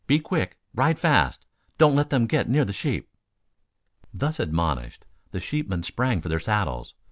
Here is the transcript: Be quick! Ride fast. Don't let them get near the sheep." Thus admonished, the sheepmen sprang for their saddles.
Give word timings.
Be 0.07 0.17
quick! 0.19 0.57
Ride 0.73 0.97
fast. 0.97 1.45
Don't 1.77 1.95
let 1.95 2.09
them 2.09 2.25
get 2.25 2.49
near 2.49 2.65
the 2.65 2.73
sheep." 2.73 3.07
Thus 4.11 4.39
admonished, 4.39 5.05
the 5.29 5.39
sheepmen 5.39 5.83
sprang 5.83 6.21
for 6.21 6.29
their 6.29 6.39
saddles. 6.39 6.95